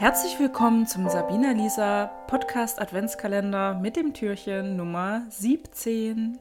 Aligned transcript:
Herzlich 0.00 0.40
willkommen 0.40 0.86
zum 0.86 1.10
Sabina 1.10 1.52
Lisa 1.52 2.06
Podcast 2.26 2.80
Adventskalender 2.80 3.74
mit 3.74 3.96
dem 3.96 4.14
Türchen 4.14 4.74
Nummer 4.76 5.26
17. 5.28 6.38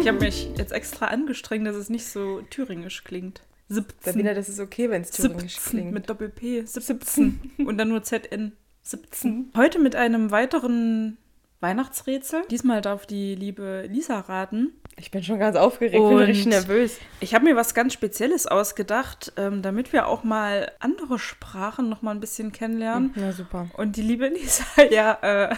Ich 0.00 0.08
habe 0.08 0.18
mich 0.18 0.50
jetzt 0.56 0.72
extra 0.72 1.06
angestrengt, 1.06 1.64
dass 1.64 1.76
es 1.76 1.88
nicht 1.90 2.06
so 2.06 2.40
thüringisch 2.50 3.04
klingt. 3.04 3.42
17. 3.68 3.98
Sabina, 4.00 4.34
das 4.34 4.48
ist 4.48 4.58
okay, 4.58 4.90
wenn 4.90 5.02
es 5.02 5.12
thüringisch 5.12 5.60
klingt. 5.60 5.92
Mit 5.92 6.10
Doppel-P. 6.10 6.66
17. 6.66 7.52
Und 7.58 7.78
dann 7.78 7.90
nur 7.90 8.02
ZN. 8.02 8.56
17. 8.82 9.52
Heute 9.56 9.78
mit 9.78 9.94
einem 9.94 10.32
weiteren 10.32 11.18
Weihnachtsrätsel. 11.62 12.42
Diesmal 12.50 12.80
darf 12.80 13.06
die 13.06 13.34
liebe 13.34 13.86
Lisa 13.88 14.20
raten. 14.20 14.72
Ich 14.96 15.10
bin 15.10 15.22
schon 15.22 15.38
ganz 15.38 15.56
aufgeregt, 15.56 15.94
bin 15.94 16.18
richtig 16.18 16.46
nervös. 16.46 16.98
Ich 17.20 17.34
habe 17.34 17.44
mir 17.44 17.56
was 17.56 17.74
ganz 17.74 17.94
Spezielles 17.94 18.46
ausgedacht, 18.46 19.32
ähm, 19.36 19.62
damit 19.62 19.92
wir 19.92 20.06
auch 20.06 20.22
mal 20.22 20.70
andere 20.80 21.18
Sprachen 21.18 21.88
noch 21.88 22.02
mal 22.02 22.10
ein 22.10 22.20
bisschen 22.20 22.52
kennenlernen. 22.52 23.14
Ja, 23.16 23.32
super. 23.32 23.68
Und 23.76 23.96
die 23.96 24.02
liebe 24.02 24.28
Lisa 24.28 24.64
ja 24.90 25.18
äh, 25.22 25.54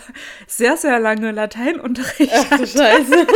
sehr, 0.47 0.77
sehr 0.77 1.01
lange 1.01 1.33
Lateinunterricht 1.33 2.33
Ach 2.33 2.59
du 2.59 2.66
Scheiße. 2.66 3.27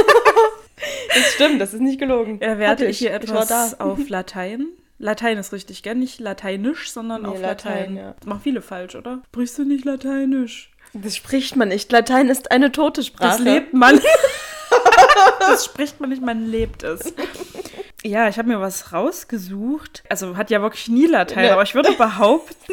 das 1.15 1.33
stimmt, 1.35 1.61
das 1.61 1.75
ist 1.75 1.81
nicht 1.81 1.99
gelogen. 1.99 2.41
Er 2.41 2.59
werde 2.59 2.87
ich 2.87 2.99
hier 2.99 3.13
etwas 3.13 3.81
auf 3.81 4.09
Latein. 4.09 4.69
Latein 5.01 5.39
ist 5.39 5.53
richtig, 5.53 5.83
gell? 5.83 5.95
Nicht 5.95 6.21
lateinisch, 6.21 6.91
sondern 6.91 7.23
nee, 7.23 7.29
auf 7.29 7.41
Latein. 7.41 7.73
Latein. 7.73 7.97
Ja. 7.97 8.15
Das 8.19 8.27
machen 8.27 8.41
viele 8.43 8.63
falsch, 8.63 8.95
oder? 8.95 9.23
Sprichst 9.27 9.59
du 9.59 9.65
nicht 9.65 9.85
lateinisch? 9.85 10.71
Das 10.93 11.17
spricht 11.17 11.57
man 11.57 11.69
nicht. 11.69 11.93
Latein 11.93 12.29
ist 12.29 12.51
eine 12.51 12.73
tote 12.73 13.03
Sprache. 13.03 13.31
Das 13.31 13.41
lebt 13.41 13.75
man. 13.75 14.01
das 15.41 15.65
spricht 15.65 16.01
man 16.01 16.11
nicht, 16.11 16.23
man 16.23 16.51
lebt 16.51 16.83
es. 16.83 17.13
Ja, 18.05 18.29
ich 18.29 18.39
habe 18.39 18.49
mir 18.49 18.61
was 18.61 18.93
rausgesucht. 18.93 20.05
Also 20.09 20.37
hat 20.37 20.51
ja 20.51 20.63
wirklich 20.63 20.89
nie 20.89 21.07
Latein, 21.07 21.45
nee. 21.45 21.51
aber 21.51 21.63
ich 21.63 21.75
würde 21.75 21.93
behaupten. 21.93 22.73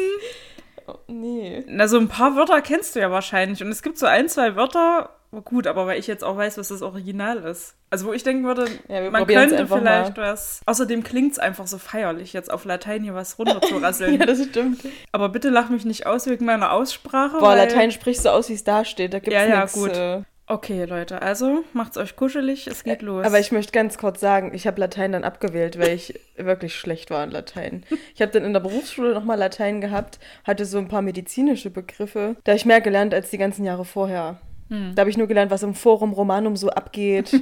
Oh, 0.86 0.98
nee. 1.08 1.64
Na, 1.68 1.88
so 1.88 1.98
ein 1.98 2.08
paar 2.08 2.36
Wörter 2.36 2.62
kennst 2.62 2.94
du 2.94 3.00
ja 3.00 3.10
wahrscheinlich. 3.10 3.62
Und 3.62 3.70
es 3.70 3.82
gibt 3.82 3.98
so 3.98 4.06
ein, 4.06 4.28
zwei 4.28 4.54
Wörter, 4.54 5.10
gut, 5.44 5.66
aber 5.66 5.86
weil 5.86 5.98
ich 5.98 6.06
jetzt 6.06 6.22
auch 6.22 6.36
weiß, 6.36 6.58
was 6.58 6.68
das 6.68 6.82
Original 6.82 7.38
ist. 7.38 7.74
Also 7.90 8.06
wo 8.06 8.12
ich 8.12 8.22
denken 8.22 8.44
würde, 8.44 8.66
ja, 8.88 9.10
man 9.10 9.26
könnte 9.26 9.66
vielleicht 9.66 10.16
mal. 10.16 10.32
was. 10.32 10.60
Außerdem 10.66 11.02
klingt 11.02 11.32
es 11.32 11.38
einfach 11.38 11.66
so 11.66 11.78
feierlich, 11.78 12.32
jetzt 12.32 12.52
auf 12.52 12.64
Latein 12.64 13.02
hier 13.02 13.14
was 13.14 13.38
runterzurasseln. 13.38 14.14
ja, 14.20 14.26
das 14.26 14.44
stimmt. 14.44 14.80
Aber 15.12 15.28
bitte 15.28 15.50
lach 15.50 15.68
mich 15.68 15.84
nicht 15.84 16.06
aus 16.06 16.26
wegen 16.26 16.44
meiner 16.44 16.72
Aussprache. 16.72 17.38
Boah, 17.38 17.56
Latein 17.56 17.90
spricht 17.90 18.22
so 18.22 18.30
aus, 18.30 18.48
wie 18.48 18.54
es 18.54 18.64
da 18.64 18.84
steht. 18.84 19.12
Da 19.12 19.18
gibt's 19.18 19.34
ja, 19.34 19.46
ja, 19.46 19.60
nix, 19.60 19.72
gut. 19.72 19.96
Äh 19.96 20.22
Okay, 20.48 20.84
Leute, 20.84 21.22
also 21.22 21.64
macht's 21.72 21.96
euch 21.96 22.14
kuschelig, 22.14 22.68
es 22.68 22.84
geht 22.84 23.02
los. 23.02 23.26
Aber 23.26 23.40
ich 23.40 23.50
möchte 23.50 23.72
ganz 23.72 23.98
kurz 23.98 24.20
sagen, 24.20 24.52
ich 24.54 24.68
habe 24.68 24.80
Latein 24.80 25.10
dann 25.10 25.24
abgewählt, 25.24 25.76
weil 25.76 25.94
ich 25.94 26.20
wirklich 26.36 26.76
schlecht 26.76 27.10
war 27.10 27.24
in 27.24 27.32
Latein. 27.32 27.84
Ich 28.14 28.22
habe 28.22 28.30
dann 28.30 28.44
in 28.44 28.52
der 28.52 28.60
Berufsschule 28.60 29.12
nochmal 29.12 29.38
Latein 29.38 29.80
gehabt, 29.80 30.20
hatte 30.44 30.64
so 30.64 30.78
ein 30.78 30.86
paar 30.86 31.02
medizinische 31.02 31.70
Begriffe. 31.70 32.36
Da 32.44 32.52
habe 32.52 32.58
ich 32.58 32.64
mehr 32.64 32.80
gelernt 32.80 33.12
als 33.12 33.30
die 33.30 33.38
ganzen 33.38 33.64
Jahre 33.64 33.84
vorher. 33.84 34.38
Hm. 34.68 34.94
Da 34.94 35.00
habe 35.00 35.10
ich 35.10 35.16
nur 35.16 35.26
gelernt, 35.26 35.50
was 35.50 35.64
im 35.64 35.74
Forum 35.74 36.12
Romanum 36.12 36.54
so 36.54 36.70
abgeht, 36.70 37.40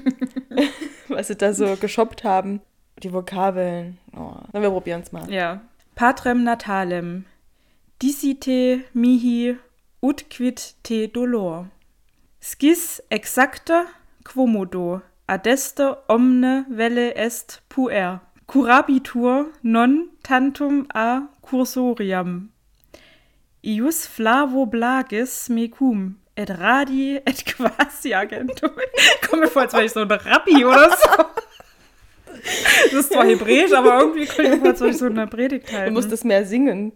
was 1.08 1.28
sie 1.28 1.36
da 1.36 1.52
so 1.52 1.76
geshoppt 1.76 2.24
haben. 2.24 2.62
Die 3.02 3.12
Vokabeln. 3.12 3.98
Oh. 4.16 4.32
Dann 4.52 4.62
wir 4.62 4.70
probieren 4.70 5.02
es 5.02 5.12
mal. 5.12 5.30
Ja. 5.30 5.60
Patrem 5.94 6.44
natalem. 6.44 7.26
Dicite 8.00 8.80
mihi 8.94 9.56
ut 10.00 10.30
quid 10.30 10.74
te 10.82 11.08
dolor. 11.08 11.68
Skis 12.44 13.00
exacta 13.10 13.86
quomodo. 14.22 15.00
Adeste 15.26 15.96
omne 16.08 16.66
velle 16.68 17.14
est 17.16 17.62
puer. 17.70 18.20
Curabitur 18.46 19.46
non 19.62 20.10
tantum 20.22 20.86
a 20.94 21.22
cursoriam. 21.40 22.50
Ius 23.62 24.06
flavo 24.06 24.66
blagis 24.66 25.48
mecum 25.48 26.16
et 26.36 26.50
radi 26.50 27.16
et 27.16 27.44
quasi 27.50 28.12
agentum. 28.12 28.72
Komm 29.22 29.40
mir 29.40 29.48
vor, 29.48 29.62
als 29.62 29.72
wäre 29.72 29.86
ich 29.86 29.92
so 29.92 30.00
ein 30.00 30.10
Rabbi 30.10 30.66
oder 30.66 30.90
so. 30.90 31.24
Das 32.90 32.92
ist 32.92 33.12
zwar 33.14 33.24
hebräisch, 33.24 33.72
aber 33.72 34.00
irgendwie 34.00 34.26
kommt 34.26 34.50
mir 34.50 34.58
vor, 34.58 34.68
als 34.68 34.80
würde 34.80 34.92
ich 34.92 34.98
so 34.98 35.06
eine 35.06 35.26
Predigt 35.26 35.72
halten. 35.72 35.86
Du 35.86 35.92
musst 35.92 36.12
das 36.12 36.24
mehr 36.24 36.44
singen. 36.44 36.92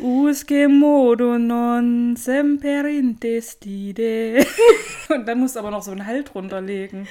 Usque 0.00 0.68
modo 0.68 1.38
non 1.38 2.14
semper 2.16 2.86
intestide. 2.86 4.46
Und 5.08 5.26
dann 5.26 5.40
musst 5.40 5.56
du 5.56 5.60
aber 5.60 5.70
noch 5.70 5.82
so 5.82 5.90
einen 5.90 6.06
Halt 6.06 6.34
runterlegen. 6.34 7.08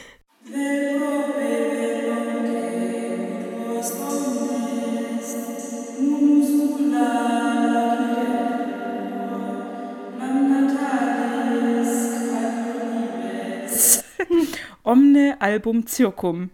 Omne 14.84 15.42
album 15.42 15.88
circum. 15.88 16.52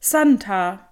Santa. 0.00 0.89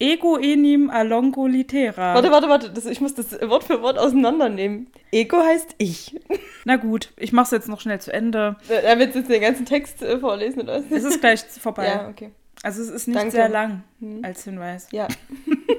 Ego 0.00 0.38
enim 0.38 0.88
alongo 0.88 1.46
litera. 1.46 2.14
Warte, 2.14 2.30
warte, 2.30 2.48
warte. 2.48 2.70
Das, 2.70 2.86
ich 2.86 3.02
muss 3.02 3.14
das 3.14 3.32
Wort 3.42 3.64
für 3.64 3.82
Wort 3.82 3.98
auseinandernehmen. 3.98 4.90
Ego 5.12 5.36
heißt 5.36 5.74
ich. 5.76 6.18
Na 6.64 6.76
gut, 6.76 7.12
ich 7.18 7.32
mach's 7.32 7.50
jetzt 7.50 7.68
noch 7.68 7.80
schnell 7.82 8.00
zu 8.00 8.10
Ende. 8.10 8.56
Er 8.68 8.98
wird 8.98 9.14
jetzt 9.14 9.28
den 9.28 9.42
ganzen 9.42 9.66
Text 9.66 10.02
äh, 10.02 10.18
vorlesen, 10.18 10.62
oder? 10.62 10.82
Es 10.90 11.04
ist 11.04 11.20
gleich 11.20 11.40
vorbei. 11.42 11.86
Ja, 11.86 12.08
okay. 12.08 12.30
Also 12.62 12.82
es 12.82 12.88
ist 12.88 13.08
nicht 13.08 13.18
Danke. 13.18 13.32
sehr 13.32 13.48
lang 13.50 13.82
hm. 14.00 14.24
als 14.24 14.44
Hinweis. 14.44 14.88
Ja. 14.90 15.06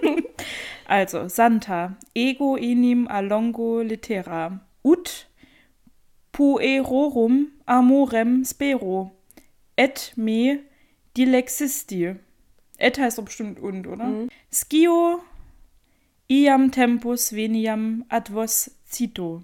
also, 0.87 1.27
Santa. 1.27 1.97
Ego 2.13 2.55
enim 2.57 3.07
alongo 3.07 3.81
litera. 3.81 4.59
Ut 4.83 5.27
puerorum 6.31 7.47
amorem 7.65 8.45
spero 8.45 9.11
et 9.75 10.13
me 10.15 10.59
dilexisti. 11.17 12.15
Et 12.81 12.97
heißt 12.97 13.19
doch 13.19 13.25
bestimmt 13.25 13.59
und, 13.59 13.85
oder? 13.85 14.05
Mhm. 14.05 14.29
Skio 14.51 15.21
iam 16.27 16.71
tempus 16.71 17.33
veniam 17.33 18.05
advos 18.09 18.71
cito. 18.89 19.43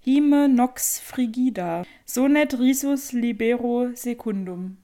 Hime 0.00 0.48
nox 0.48 0.98
frigida. 0.98 1.84
Sonet 2.04 2.58
risus 2.58 3.12
libero 3.12 3.90
secundum. 3.94 4.78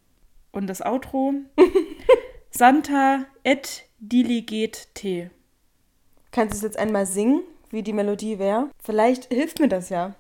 Und 0.53 0.69
das 0.69 0.83
Outro. 0.83 1.35
Santa 2.51 3.27
et 3.43 3.87
diliget 3.99 4.95
te. 4.95 5.31
Kannst 6.31 6.55
du 6.55 6.57
es 6.59 6.63
jetzt 6.63 6.79
einmal 6.79 7.07
singen, 7.07 7.43
wie 7.71 7.83
die 7.83 7.93
Melodie 7.93 8.39
wäre? 8.39 8.71
Vielleicht 8.83 9.33
hilft 9.33 9.59
mir 9.59 9.69
das 9.69 9.89
ja. 9.89 10.15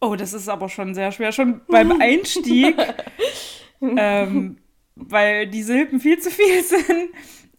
Oh, 0.00 0.16
das 0.16 0.34
ist 0.34 0.48
aber 0.48 0.68
schon 0.68 0.94
sehr 0.94 1.12
schwer. 1.12 1.32
Schon 1.32 1.62
beim 1.68 1.92
Einstieg, 2.00 2.76
ähm, 3.80 4.58
weil 4.98 5.46
die 5.46 5.62
Silben 5.62 6.00
viel 6.00 6.18
zu 6.18 6.30
viel 6.30 6.62
sind. 6.64 7.10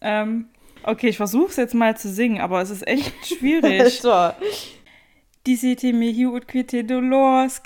Ähm, 0.02 0.50
okay, 0.84 1.10
ich 1.10 1.18
versuche 1.18 1.50
es 1.50 1.56
jetzt 1.56 1.74
mal 1.74 1.98
zu 1.98 2.10
singen, 2.10 2.40
aber 2.42 2.62
es 2.62 2.70
ist 2.70 2.88
echt 2.88 3.14
schwierig. 3.26 4.00
so. 4.02 4.32
Dicite 5.48 5.94
mihi 5.94 6.28
ut 6.28 6.48
quite 6.48 6.84
dolors. 6.84 7.62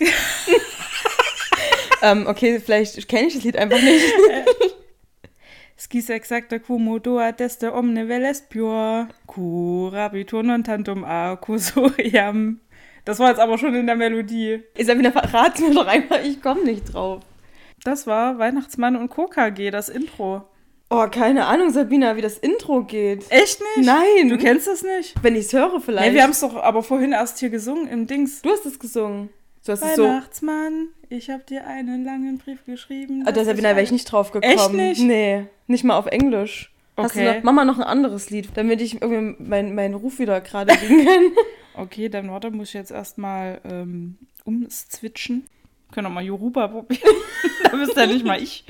ähm, 2.02 2.28
okay, 2.28 2.60
vielleicht 2.60 3.08
kenne 3.08 3.28
ich 3.28 3.34
das 3.34 3.44
Lied 3.44 3.58
einfach 3.58 3.82
nicht. 3.82 4.14
Skis 5.76 6.10
exacta 6.10 6.60
quomodo 6.60 7.20
adeste 7.20 7.74
omne 7.74 8.08
veles 8.08 8.44
pure, 8.48 9.10
curabitur 9.28 10.44
non 10.44 10.64
tantum 10.64 11.04
a 11.04 11.36
cusoriam. 11.36 12.62
Das 13.06 13.20
war 13.20 13.30
jetzt 13.30 13.40
aber 13.40 13.58
schon 13.58 13.76
in 13.76 13.88
der 13.88 13.98
Melodie. 13.98 14.62
Ist 14.78 14.88
ja 14.88 14.98
wieder 14.98 15.12
verrat 15.12 15.60
mir 15.60 15.74
doch 15.74 15.88
einmal, 15.88 16.26
ich 16.26 16.42
komme 16.42 16.64
nicht 16.64 16.94
drauf. 16.94 17.22
Das 17.84 18.08
war 18.08 18.40
Weihnachtsmann 18.40 18.96
und 18.96 19.10
KKG, 19.10 19.72
das 19.72 19.90
Intro. 19.90 20.44
Oh, 20.90 21.08
keine 21.10 21.46
Ahnung, 21.48 21.72
Sabina, 21.72 22.16
wie 22.16 22.22
das 22.22 22.38
Intro 22.38 22.84
geht. 22.84 23.26
Echt 23.32 23.60
nicht? 23.60 23.88
Nein. 23.88 24.30
Du 24.30 24.38
kennst 24.38 24.68
das 24.68 24.84
nicht? 24.84 25.16
Wenn 25.22 25.36
ich 25.36 25.46
es 25.46 25.54
höre, 25.54 25.82
vielleicht. 25.82 26.08
Nee, 26.08 26.16
wir 26.16 26.24
haben 26.24 26.32
es 26.32 26.40
doch 26.40 26.56
aber 26.56 26.84
vorhin 26.84 27.12
erst 27.14 27.40
hier 27.40 27.50
gesungen 27.50 27.88
im 27.88 28.06
Dings. 28.06 28.42
Du 28.42 28.52
hast 28.52 28.66
es 28.66 28.80
gesungen. 28.80 29.30
Du 29.66 29.72
hast 29.72 29.82
Weihnachtsmann, 29.82 30.90
so 31.10 31.16
ich 31.16 31.30
habe 31.30 31.44
dir 31.44 31.66
einen 31.66 32.04
langen 32.04 32.38
Brief 32.38 32.66
geschrieben. 32.66 33.24
Ah, 33.26 33.32
da 33.32 33.44
Sabina 33.46 33.70
wäre 33.70 33.82
ich 33.82 33.92
nicht 33.92 34.12
drauf 34.12 34.32
gekommen. 34.32 34.54
Echt 34.54 34.74
nicht? 34.74 35.02
Nee, 35.02 35.46
nicht 35.68 35.84
mal 35.84 35.98
auf 35.98 36.08
Englisch. 36.08 36.72
Okay. 36.96 37.06
Hast 37.06 37.16
du 37.16 37.24
noch, 37.24 37.44
Mama 37.44 37.66
noch 37.66 37.78
ein 37.78 37.84
anderes 37.84 38.30
Lied, 38.30 38.50
damit 38.56 38.82
ich 38.82 39.02
irgendwie 39.02 39.42
meinen 39.42 39.74
mein 39.74 39.94
Ruf 39.94 40.20
wieder 40.20 40.42
gerade 40.42 40.76
biegen 40.82 41.06
kann? 41.06 41.24
okay, 41.76 42.10
dann 42.10 42.30
warte, 42.30 42.52
muss 42.52 42.68
ich 42.70 42.74
jetzt 42.76 42.92
erstmal 42.92 43.62
ähm, 43.64 44.18
umswitchen. 44.44 45.46
Können 45.94 46.08
auch 46.08 46.12
mal 46.12 46.24
Yoruba 46.24 46.68
probieren. 46.68 47.16
da 47.64 47.78
bist 47.78 47.96
ja 47.96 48.08
nicht 48.08 48.26
mal 48.26 48.42
ich. 48.42 48.66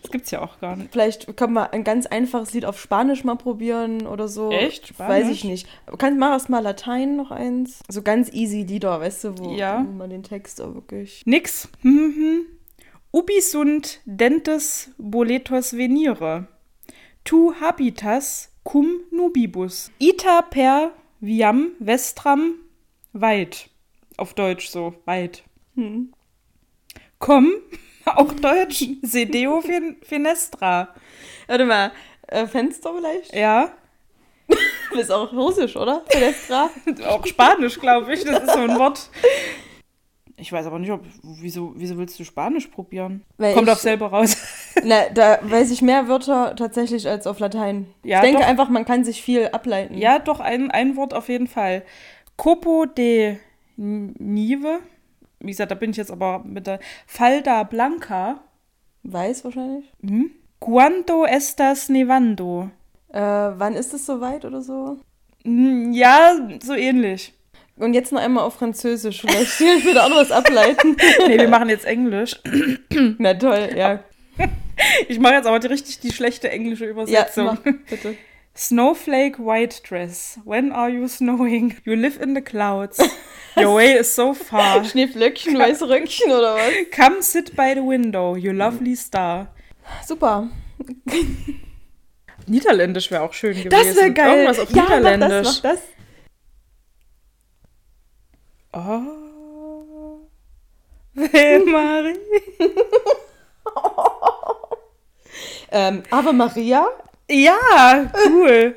Das 0.00 0.12
gibt's 0.12 0.30
ja 0.30 0.40
auch 0.40 0.60
gar 0.60 0.76
nicht. 0.76 0.92
Vielleicht 0.92 1.36
können 1.36 1.54
wir 1.54 1.72
ein 1.72 1.82
ganz 1.82 2.06
einfaches 2.06 2.52
Lied 2.52 2.64
auf 2.64 2.80
Spanisch 2.80 3.24
mal 3.24 3.34
probieren 3.34 4.06
oder 4.06 4.28
so. 4.28 4.52
Echt? 4.52 4.86
Spanisch? 4.86 5.10
Weiß 5.10 5.28
ich 5.28 5.42
nicht. 5.42 5.66
Kannst 5.98 6.20
mal 6.20 6.38
mal 6.48 6.60
Latein 6.60 7.16
noch 7.16 7.32
eins. 7.32 7.80
So 7.88 8.02
ganz 8.02 8.32
easy 8.32 8.62
Lieder, 8.62 9.00
weißt 9.00 9.24
du, 9.24 9.38
wo, 9.38 9.54
ja. 9.56 9.84
wo 9.84 9.92
man 9.92 10.10
den 10.10 10.22
Text 10.22 10.60
auch 10.60 10.74
wirklich. 10.74 11.22
Nix. 11.26 11.68
Mhm. 11.82 12.46
Ubi 13.10 13.40
sunt 13.40 14.00
dentes 14.04 14.92
boletos 14.98 15.76
venire. 15.76 16.46
Tu 17.24 17.54
habitas 17.60 18.52
cum 18.62 19.00
nubibus. 19.10 19.90
Ita 19.98 20.42
per 20.42 20.92
viam 21.20 21.72
vestram 21.80 22.54
weit. 23.12 23.70
Auf 24.16 24.34
Deutsch 24.34 24.68
so, 24.68 24.94
weit. 25.06 25.42
Hm. 25.74 26.12
Komm, 27.18 27.52
auch 28.04 28.32
Deutsch. 28.32 28.84
Sedeo 29.02 29.60
fin 29.60 29.96
finestra. 30.02 30.88
Warte 31.46 31.64
mal, 31.64 31.92
äh, 32.26 32.46
Fenster 32.46 32.92
vielleicht? 32.96 33.34
Ja, 33.34 33.70
Das 34.90 35.00
ist 35.02 35.10
auch 35.10 35.32
Russisch, 35.32 35.76
oder? 35.76 36.02
Fenestra? 36.08 36.70
auch 37.08 37.26
Spanisch, 37.26 37.78
glaube 37.80 38.12
ich. 38.14 38.24
Das 38.24 38.42
ist 38.44 38.52
so 38.52 38.58
ein 38.60 38.78
Wort. 38.78 39.10
Ich 40.40 40.52
weiß 40.52 40.66
aber 40.66 40.78
nicht, 40.78 40.92
ob. 40.92 41.02
Wieso, 41.22 41.72
wieso 41.76 41.98
willst 41.98 42.18
du 42.20 42.24
Spanisch 42.24 42.68
probieren? 42.68 43.24
Weil 43.38 43.54
Kommt 43.54 43.66
ich- 43.66 43.72
auf 43.72 43.80
selber 43.80 44.06
raus. 44.06 44.36
Na, 44.84 45.08
da 45.08 45.40
weiß 45.42 45.72
ich 45.72 45.82
mehr 45.82 46.06
Wörter 46.06 46.54
tatsächlich 46.54 47.08
als 47.08 47.26
auf 47.26 47.40
Latein. 47.40 47.92
Ja, 48.04 48.18
ich 48.18 48.22
denke 48.26 48.42
doch. 48.42 48.46
einfach, 48.48 48.68
man 48.68 48.84
kann 48.84 49.02
sich 49.04 49.20
viel 49.20 49.48
ableiten. 49.48 49.98
Ja, 49.98 50.20
doch, 50.20 50.38
ein, 50.38 50.70
ein 50.70 50.94
Wort 50.96 51.12
auf 51.12 51.28
jeden 51.28 51.48
Fall. 51.48 51.82
Copo 52.36 52.86
de 52.86 53.38
Nive. 53.76 54.78
Wie 55.40 55.50
gesagt, 55.50 55.70
da 55.70 55.74
bin 55.74 55.90
ich 55.90 55.96
jetzt 55.96 56.10
aber 56.10 56.40
mit 56.44 56.66
der 56.66 56.80
Falda 57.06 57.62
Blanca. 57.62 58.40
Weiß 59.04 59.44
wahrscheinlich. 59.44 59.84
Hm? 60.02 60.30
Cuando 60.60 61.24
estas 61.24 61.88
nevando? 61.88 62.70
Äh, 63.12 63.20
wann 63.20 63.74
ist 63.74 63.94
es 63.94 64.04
soweit 64.06 64.44
oder 64.44 64.60
so? 64.60 64.98
Hm, 65.44 65.92
Ja, 65.92 66.36
so 66.62 66.74
ähnlich. 66.74 67.32
Und 67.76 67.94
jetzt 67.94 68.10
noch 68.12 68.20
einmal 68.20 68.42
auf 68.44 68.54
Französisch. 68.54 69.20
Vielleicht 69.20 69.60
ich 69.60 69.94
da 69.94 70.06
auch 70.06 70.08
noch 70.08 70.16
was 70.16 70.32
ableiten. 70.32 70.96
Nee, 71.28 71.38
wir 71.38 71.48
machen 71.48 71.68
jetzt 71.68 71.84
Englisch. 71.84 72.34
Na 73.18 73.34
toll, 73.34 73.70
ja. 73.76 74.00
Ich 75.08 75.18
mache 75.18 75.34
jetzt 75.34 75.46
aber 75.46 75.58
die, 75.58 75.66
richtig 75.68 75.98
die 76.00 76.12
schlechte 76.12 76.50
englische 76.50 76.84
Ja, 76.84 76.90
Übersetzung. 76.92 77.44
mach, 77.46 77.58
bitte. 77.62 78.14
Snowflake 78.58 79.38
white 79.38 79.80
dress. 79.84 80.36
When 80.44 80.72
are 80.72 80.90
you 80.90 81.06
snowing? 81.06 81.76
You 81.84 81.94
live 81.94 82.20
in 82.20 82.34
the 82.34 82.40
clouds. 82.40 82.98
Your 83.56 83.76
way 83.76 83.92
is 83.92 84.12
so 84.12 84.34
far. 84.34 84.84
Schneeflöckchen, 84.84 85.56
weiße 85.56 85.88
Röckchen 85.88 86.32
oder 86.32 86.56
was? 86.56 86.72
Come 86.90 87.22
sit 87.22 87.54
by 87.54 87.74
the 87.74 87.84
window, 87.84 88.34
you 88.34 88.52
lovely 88.52 88.96
star. 88.96 89.46
Super. 90.04 90.48
Niederländisch 92.48 93.12
wäre 93.12 93.22
auch 93.22 93.32
schön 93.32 93.52
gewesen. 93.54 93.70
Das 93.70 93.94
wäre 93.94 94.12
geil. 94.12 94.38
Irgendwas 94.38 94.58
auf 94.58 94.70
ja, 94.70 94.82
mach 94.82 94.88
Niederländisch. 94.88 95.62
das, 95.62 95.80
mach 98.72 98.82
das. 98.82 98.90
Oh. 98.90 100.28
Hey, 101.30 101.64
Marie. 101.64 102.18
Ähm, 105.70 106.02
Ave 106.10 106.32
Maria. 106.32 106.88
Ja, 107.30 108.10
cool. 108.26 108.76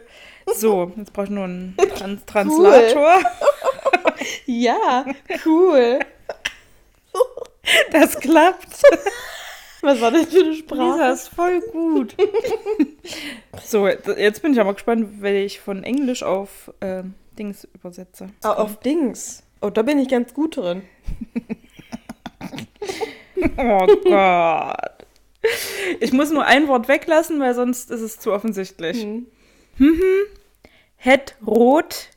So, 0.56 0.92
jetzt 0.98 1.14
brauche 1.14 1.26
ich 1.26 1.32
nur 1.32 1.46
einen 1.46 1.76
Trans 1.96 2.26
Translator. 2.26 3.20
Ja, 4.46 5.06
cool. 5.46 6.00
Das 7.92 8.20
klappt. 8.20 8.82
Was 9.82 10.00
war 10.00 10.12
das 10.12 10.26
für 10.28 10.40
eine 10.42 10.50
Lisa 10.50 10.60
Sprache? 10.60 11.12
ist 11.14 11.28
voll 11.30 11.60
gut. 11.72 12.16
so, 13.64 13.88
jetzt 13.88 14.42
bin 14.44 14.54
ich 14.54 14.60
aber 14.60 14.74
gespannt, 14.74 15.22
wenn 15.22 15.36
ich 15.38 15.60
von 15.60 15.84
Englisch 15.84 16.22
auf 16.22 16.72
ähm, 16.82 17.16
Dings 17.40 17.68
übersetze. 17.74 18.30
Ah, 18.44 18.54
auf 18.54 18.80
Dings. 18.80 19.42
Oh, 19.62 19.72
da 19.72 19.82
bin 19.82 19.98
ich 19.98 20.10
ganz 20.10 20.34
gut 20.34 20.58
drin. 20.58 20.84
Oh 23.58 23.88
Gott. 24.04 25.01
Ich 26.00 26.14
muss 26.14 26.32
nur 26.32 26.46
ein 26.46 26.68
Wort 26.68 26.88
weglassen, 26.88 27.40
weil 27.40 27.54
sonst 27.54 27.92
ist 27.92 28.02
es 28.02 28.20
zu 28.20 28.32
offensichtlich. 28.32 29.04
Hm. 29.04 29.28
Het 30.96 31.36
rot 31.46 32.10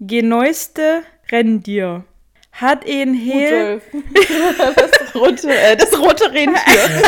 geneueste 0.00 1.02
Rendier. 1.30 2.04
Hat 2.52 2.84
heel, 2.84 3.80
Rudolf. 3.82 3.82
Das 4.76 5.14
rote, 5.14 5.48
äh, 5.48 5.76
das 5.76 5.98
rote 5.98 6.32
Rentier. 6.32 7.02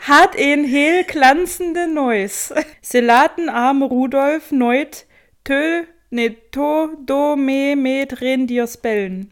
hat 0.00 0.34
een 0.36 0.64
heel 0.64 1.04
glanzende 1.06 1.88
Neus. 1.88 2.52
Selatenarm 2.80 3.82
Rudolf 3.82 4.50
neut 4.50 5.06
tö, 5.44 5.84
ne, 6.10 6.36
to, 6.50 6.90
do, 7.04 7.36
me, 7.36 7.74
met 7.76 8.20
Rendier 8.20 8.66
spellen. 8.66 9.31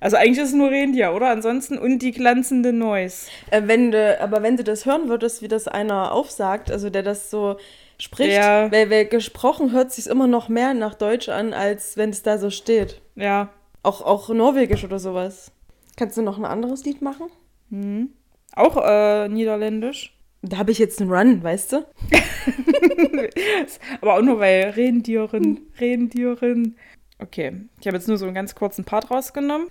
Also 0.00 0.16
eigentlich 0.16 0.38
ist 0.38 0.48
es 0.48 0.54
nur 0.54 0.70
Rentier, 0.70 1.12
oder? 1.12 1.28
Ansonsten 1.28 1.78
und 1.78 1.98
die 2.00 2.12
glanzende 2.12 2.72
Neus. 2.72 3.28
äh, 3.50 3.62
wenn 3.66 3.90
du, 3.92 4.20
aber 4.20 4.42
wenn 4.42 4.56
du 4.56 4.64
das 4.64 4.86
hören 4.86 5.08
würdest, 5.08 5.42
wie 5.42 5.48
das 5.48 5.68
einer 5.68 6.12
aufsagt, 6.12 6.70
also 6.70 6.88
der 6.90 7.02
das 7.02 7.30
so 7.30 7.56
spricht, 7.98 8.32
Ja. 8.32 8.72
weil, 8.72 8.88
weil 8.90 9.04
gesprochen 9.04 9.72
hört 9.72 9.92
sich 9.92 10.06
immer 10.06 10.26
noch 10.26 10.48
mehr 10.48 10.72
nach 10.72 10.94
Deutsch 10.94 11.28
an, 11.28 11.52
als 11.52 11.96
wenn 11.98 12.10
es 12.10 12.22
da 12.22 12.38
so 12.38 12.48
steht. 12.50 13.00
Ja. 13.14 13.50
Auch, 13.82 14.00
auch 14.02 14.28
Norwegisch 14.30 14.84
oder 14.84 14.98
sowas. 14.98 15.52
Kannst 15.96 16.16
du 16.16 16.22
noch 16.22 16.38
ein 16.38 16.44
anderes 16.46 16.84
Lied 16.84 17.02
machen? 17.02 17.26
Hm. 17.70 18.10
Auch 18.56 18.76
äh, 18.82 19.28
Niederländisch. 19.28 20.16
Da 20.42 20.56
habe 20.56 20.70
ich 20.72 20.78
jetzt 20.78 21.02
einen 21.02 21.12
Run, 21.12 21.42
weißt 21.42 21.72
du? 21.74 21.84
Aber 24.00 24.14
auch 24.14 24.22
nur 24.22 24.38
weil 24.40 24.70
Rendierin, 24.70 25.60
Rendierin. 25.78 26.76
Okay, 27.22 27.60
ich 27.80 27.86
habe 27.86 27.96
jetzt 27.96 28.08
nur 28.08 28.16
so 28.16 28.24
einen 28.24 28.34
ganz 28.34 28.54
kurzen 28.54 28.84
Part 28.84 29.10
rausgenommen. 29.10 29.68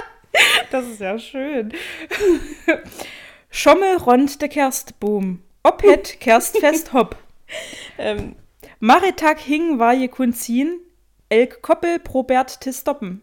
das 0.70 0.86
ist 0.86 1.00
ja 1.00 1.18
schön. 1.18 1.72
Schommel 3.50 3.96
rond 3.98 4.40
de 4.40 4.48
Kerstboom. 4.48 5.42
Ob 5.62 5.82
het 5.82 6.16
Kerstfest 6.20 6.92
hopp. 6.92 7.16
Ähm, 7.98 8.36
Maritag 8.78 9.40
hing 9.40 9.78
war 9.78 9.92
je 9.92 10.08
Kunzin, 10.08 10.80
elk 11.28 11.60
Koppel 11.60 11.98
probert 11.98 12.60
te 12.60 12.72
stoppen. 12.72 13.20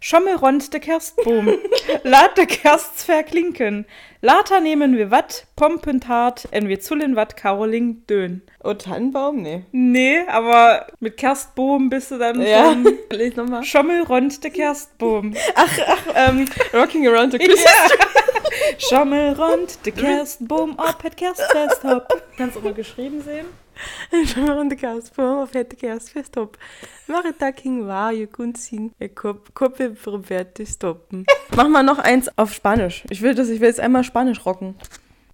Schommel 0.00 0.36
rond 0.36 0.72
de 0.72 0.78
Kerstboom. 0.78 1.58
Lad 2.02 2.36
de 2.36 2.46
Kersts 2.46 3.04
verklinken. 3.04 3.86
Later 4.20 4.60
nehmen 4.60 4.96
wir 4.96 5.10
wat, 5.10 5.46
pompentart, 5.56 6.46
en 6.50 6.68
wir 6.68 6.80
zullen 6.80 7.14
wat 7.14 7.34
Caroling 7.34 8.02
dön. 8.06 8.42
oh, 8.62 8.74
Tannenbaum? 8.74 9.42
Nee. 9.42 9.64
Nee, 9.72 10.20
aber 10.28 10.86
mit 11.00 11.16
Kerstbohm 11.16 11.88
bist 11.88 12.10
du 12.10 12.18
dann 12.18 12.40
Ja, 12.40 12.72
schon 12.72 12.98
lese 13.10 13.36
nochmal. 13.36 13.64
Schommelrond 13.64 14.42
de 14.44 14.50
Kerstbohm. 14.50 15.34
Ähm, 16.14 16.46
Rocking 16.72 17.08
Around 17.08 17.32
the 17.32 17.38
Christmas 17.38 17.92
Schommelrond 18.78 19.78
de 19.82 19.92
Kerstboom, 19.92 20.74
ob 20.76 21.02
het 21.02 21.14
Kerstfest 21.14 21.82
hopp. 21.82 22.22
Kannst 22.36 22.56
du 22.56 22.60
mal 22.60 22.74
geschrieben 22.74 23.22
sehen? 23.22 23.46
Schon 24.26 24.46
mal 24.46 24.56
runde 24.56 24.76
Kerstbaum 24.76 25.42
auf 25.42 25.54
hätte 25.54 25.76
Kerstfest 25.76 26.36
hopp. 26.36 26.58
Maritag 27.06 27.60
hing 27.60 27.86
war, 27.86 28.12
je 28.12 28.26
Kunzin, 28.26 28.92
ihr 28.98 29.08
Koppel 29.08 29.90
probiert 29.90 30.60
stoppen. 30.66 31.26
Mach 31.56 31.68
mal 31.68 31.82
noch 31.82 31.98
eins 31.98 32.30
auf 32.36 32.52
Spanisch. 32.52 33.04
Ich 33.10 33.22
will 33.22 33.34
das, 33.34 33.48
ich 33.48 33.60
will 33.60 33.68
jetzt 33.68 33.80
einmal 33.80 34.04
Spanisch 34.04 34.44
rocken. 34.44 34.74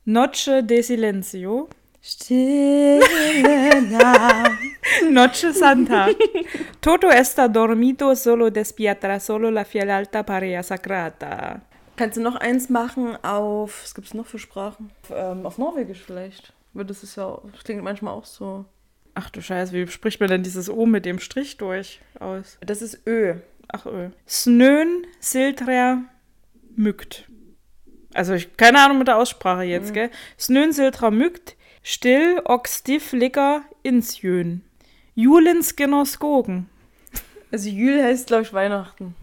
Noche 0.04 0.62
de 0.62 0.82
Silencio. 0.82 1.68
Stille 2.00 3.82
Nacht. 3.90 4.58
Noche 5.10 5.52
Santa. 5.52 6.08
Todo 6.80 7.10
está 7.10 7.48
dormido, 7.48 8.14
solo 8.14 8.50
despierta, 8.50 9.20
solo 9.20 9.50
la 9.50 9.64
fiel 9.64 9.90
alta 9.90 10.22
parea 10.22 10.62
sagrada. 10.62 11.60
Kannst 11.98 12.16
du 12.16 12.20
noch 12.20 12.36
eins 12.36 12.68
machen 12.68 13.16
auf, 13.24 13.82
was 13.82 13.92
gibt's 13.92 14.14
noch 14.14 14.26
für 14.26 14.38
Sprachen? 14.38 14.92
Auf, 15.02 15.12
ähm, 15.12 15.44
auf 15.44 15.58
Norwegisch 15.58 16.00
vielleicht. 16.00 16.52
Weil 16.72 16.84
das 16.84 17.02
ist 17.02 17.16
ja, 17.16 17.40
das 17.52 17.64
klingt 17.64 17.82
manchmal 17.82 18.14
auch 18.14 18.24
so. 18.24 18.64
Ach 19.14 19.30
du 19.30 19.42
Scheiße, 19.42 19.72
wie 19.72 19.84
spricht 19.88 20.20
man 20.20 20.28
denn 20.28 20.44
dieses 20.44 20.70
O 20.70 20.86
mit 20.86 21.04
dem 21.04 21.18
Strich 21.18 21.56
durch 21.56 22.00
aus? 22.20 22.56
Das 22.60 22.82
ist 22.82 23.04
Ö. 23.04 23.34
Ach, 23.66 23.84
Ö. 23.86 24.10
Snön 24.28 25.08
siltra 25.18 26.02
mygt. 26.76 27.28
Also 28.14 28.34
ich 28.34 28.56
keine 28.56 28.78
Ahnung 28.78 28.98
mit 28.98 29.08
der 29.08 29.16
Aussprache 29.16 29.64
jetzt, 29.64 29.92
gell? 29.92 30.10
Snön 30.38 30.72
siltra 30.72 31.10
mygt, 31.10 31.56
still 31.82 32.40
och 32.44 32.68
stiff 32.68 33.10
licker 33.10 33.62
ins 33.82 34.22
Jön. 34.22 34.62
Julens 35.16 35.74
Skogen. 36.04 36.68
Also 37.50 37.68
Jül 37.68 38.00
heißt, 38.00 38.28
glaube 38.28 38.44
ich, 38.44 38.52
Weihnachten. 38.52 39.16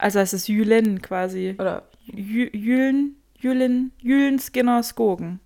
Also 0.00 0.18
es 0.18 0.32
ist 0.32 0.48
Jülen 0.48 1.02
quasi. 1.02 1.54
Oder 1.58 1.82
Jü- 2.08 2.56
Jülen, 2.56 3.16
Jülen, 3.38 3.92
Jülens 3.98 4.50
Skogen. 4.82 5.40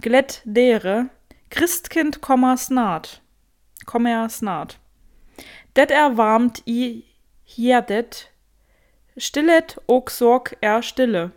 Glätt 0.00 0.42
dere, 0.44 1.08
Christkind 1.50 2.20
komma 2.20 2.56
snart. 2.56 3.22
Kommer 3.86 4.28
snart. 4.28 4.78
Det 5.76 5.90
erwarmt 5.90 6.62
i 6.66 7.04
hjerdet, 7.46 8.30
stillet 9.16 9.78
og 9.86 10.10
sorg 10.10 10.56
er 10.60 10.80
stille. 10.82 11.30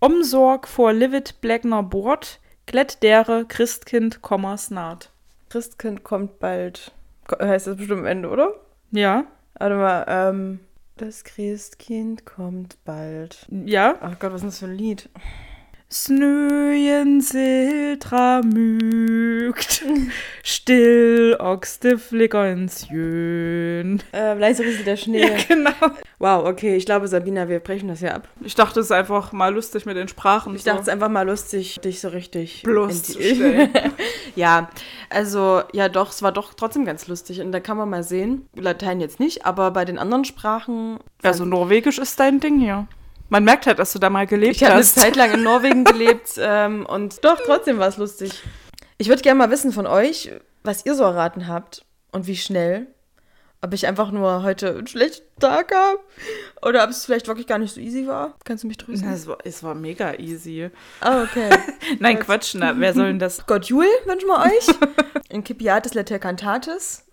Omsorg 0.00 0.66
for 0.68 0.92
livet 0.92 1.34
blegner 1.40 1.82
bord, 1.82 2.38
glätt 2.66 2.98
dere, 3.02 3.44
Christkind 3.48 4.22
komma 4.22 4.56
snart. 4.56 5.10
Christkind 5.50 6.02
kommt 6.02 6.38
bald. 6.38 6.92
Heißt 7.40 7.66
das 7.66 7.76
bestimmt 7.76 8.00
am 8.00 8.06
Ende, 8.06 8.30
oder? 8.30 8.54
Ja, 8.90 9.24
Warte 9.60 9.74
mal, 9.74 10.04
ähm, 10.06 10.60
Das 10.98 11.22
Christkind 11.22 12.26
kommt 12.26 12.82
bald. 12.84 13.46
Ja. 13.50 13.94
Ach 14.00 14.18
Gott, 14.18 14.32
was 14.32 14.42
ist 14.42 14.48
das 14.48 14.58
für 14.58 14.64
ein 14.64 14.74
Lied? 14.74 15.08
Snöjen 15.90 17.22
siltra 17.22 18.42
mygt, 18.42 19.82
still 20.44 21.34
ochs 21.40 21.78
de 21.78 21.96
flicker 21.96 22.46
ins 22.52 22.90
Jön. 22.90 24.02
Äh, 24.12 24.34
leise 24.34 24.64
rieselt 24.64 24.86
der 24.86 24.98
Schnee. 24.98 25.30
genau. 25.48 25.70
Wow, 26.18 26.46
okay, 26.46 26.76
ich 26.76 26.84
glaube, 26.84 27.08
Sabina, 27.08 27.48
wir 27.48 27.60
brechen 27.60 27.88
das 27.88 28.00
hier 28.00 28.14
ab. 28.14 28.28
Ich 28.42 28.54
dachte, 28.54 28.80
es 28.80 28.86
ist 28.86 28.92
einfach 28.92 29.32
mal 29.32 29.54
lustig 29.54 29.86
mit 29.86 29.96
den 29.96 30.08
Sprachen. 30.08 30.54
Ich 30.54 30.64
dachte 30.64 30.80
es 30.80 30.88
ist 30.88 30.92
einfach 30.92 31.08
mal 31.08 31.26
lustig, 31.26 31.80
dich 31.80 32.00
so 32.00 32.08
richtig 32.08 32.64
bloßzustellen. 32.64 33.70
ja, 34.36 34.68
also 35.08 35.62
ja 35.72 35.88
doch, 35.88 36.10
es 36.10 36.22
war 36.22 36.32
doch 36.32 36.52
trotzdem 36.52 36.84
ganz 36.84 37.08
lustig. 37.08 37.40
Und 37.40 37.50
da 37.50 37.60
kann 37.60 37.78
man 37.78 37.88
mal 37.88 38.02
sehen, 38.02 38.46
Latein 38.54 39.00
jetzt 39.00 39.20
nicht, 39.20 39.46
aber 39.46 39.70
bei 39.70 39.86
den 39.86 39.96
anderen 39.96 40.26
Sprachen. 40.26 40.98
Also 41.22 41.46
Norwegisch 41.46 41.98
ist 41.98 42.20
dein 42.20 42.40
Ding 42.40 42.60
hier. 42.60 42.86
Man 43.28 43.44
merkt 43.44 43.66
halt, 43.66 43.78
dass 43.78 43.92
du 43.92 43.98
da 43.98 44.10
mal 44.10 44.26
gelebt 44.26 44.56
ich 44.56 44.62
habe 44.62 44.72
eine 44.74 44.82
hast. 44.82 44.98
Zeit 44.98 45.16
lang 45.16 45.32
in 45.32 45.42
Norwegen 45.42 45.84
gelebt 45.84 46.30
ähm, 46.38 46.86
und 46.86 47.24
doch, 47.24 47.38
trotzdem 47.44 47.78
war 47.78 47.88
es 47.88 47.96
lustig. 47.96 48.42
Ich 48.96 49.08
würde 49.08 49.22
gerne 49.22 49.38
mal 49.38 49.50
wissen 49.50 49.72
von 49.72 49.86
euch, 49.86 50.32
was 50.64 50.86
ihr 50.86 50.94
so 50.94 51.04
erraten 51.04 51.46
habt 51.46 51.84
und 52.10 52.26
wie 52.26 52.36
schnell. 52.36 52.86
Ob 53.60 53.74
ich 53.74 53.88
einfach 53.88 54.12
nur 54.12 54.44
heute 54.44 54.70
einen 54.70 54.86
schlechten 54.86 55.26
Tag 55.40 55.74
habe 55.74 55.98
oder 56.62 56.84
ob 56.84 56.90
es 56.90 57.04
vielleicht 57.04 57.26
wirklich 57.26 57.48
gar 57.48 57.58
nicht 57.58 57.74
so 57.74 57.80
easy 57.80 58.06
war. 58.06 58.36
Kannst 58.44 58.62
du 58.62 58.68
mich 58.68 58.76
trösten? 58.76 59.08
Na, 59.08 59.14
es, 59.14 59.26
war, 59.26 59.38
es 59.42 59.64
war 59.64 59.74
mega 59.74 60.14
easy. 60.14 60.70
Ah, 61.00 61.24
okay. 61.24 61.50
Nein, 61.98 62.20
Quatsch, 62.20 62.54
na, 62.54 62.78
wer 62.78 62.94
soll 62.94 63.08
denn 63.08 63.18
das? 63.18 63.44
Gott 63.46 63.66
Jul 63.66 63.84
wünschen 64.04 64.28
wir 64.28 64.38
euch. 64.44 64.66
In 65.28 65.44
Cipiatis 65.44 65.94
Later 65.94 66.20
Cantatis. 66.20 67.04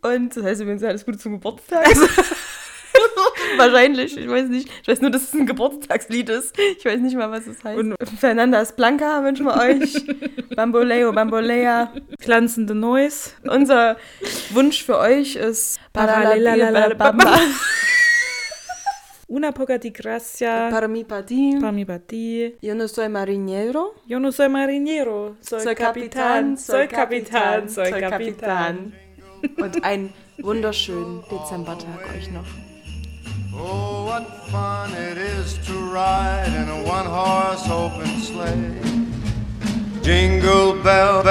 Und 0.00 0.34
das 0.34 0.42
heißt 0.42 0.60
übrigens 0.62 0.82
alles 0.82 1.04
Gute 1.04 1.18
zum 1.18 1.32
Geburtstag. 1.32 1.84
Wahrscheinlich, 3.58 4.16
ich 4.16 4.28
weiß 4.28 4.48
nicht. 4.48 4.68
Ich 4.82 4.88
weiß 4.88 5.00
nur, 5.00 5.10
dass 5.10 5.22
es 5.22 5.34
ein 5.34 5.46
Geburtstagslied 5.46 6.28
ist. 6.28 6.58
Ich 6.78 6.84
weiß 6.84 7.00
nicht 7.00 7.16
mal, 7.16 7.30
was 7.30 7.46
es 7.46 7.62
heißt. 7.62 7.78
Und 7.78 7.94
Fernandas 8.18 8.74
Blanca 8.74 9.22
wünschen 9.24 9.46
wir 9.46 9.56
euch. 9.56 9.94
Bamboleo, 10.56 11.12
Bambolea. 11.12 11.92
Glanzende 12.20 12.74
Noise. 12.74 13.30
Unser 13.44 13.96
Wunsch 14.50 14.82
für 14.84 14.98
euch 14.98 15.36
ist 15.36 15.78
Parallelalalabamba. 15.92 17.38
Una 19.26 19.52
poca 19.52 19.78
di 19.78 19.90
gracia. 19.90 20.68
Para 20.70 20.86
mi 20.86 21.04
pati. 21.04 21.56
Para 21.58 21.72
mi 21.72 21.84
pati. 21.84 22.56
Yo 22.60 22.74
no 22.74 22.86
soy 22.86 23.08
marinero. 23.08 23.94
Yo 24.06 24.18
no 24.20 24.30
soy 24.30 24.48
marinero. 24.48 25.36
Soy, 25.40 25.60
Soy. 25.60 25.74
Soy 25.74 25.74
Capitán. 25.74 27.68
Soy 27.68 27.90
Capitán. 27.90 28.92
Und 29.56 29.82
einen 29.82 30.12
wunderschönen 30.38 31.22
Dezembertag 31.30 32.00
euch 32.14 32.30
noch. 32.30 32.73
Oh, 33.56 34.04
what 34.04 34.46
fun 34.48 34.92
it 34.94 35.16
is 35.16 35.58
to 35.66 35.72
ride 35.72 36.52
in 36.54 36.68
a 36.68 36.82
one 36.82 37.06
horse 37.06 37.68
open 37.70 38.06
sleigh. 38.20 38.80
Jingle 40.02 40.82
bell. 40.82 41.23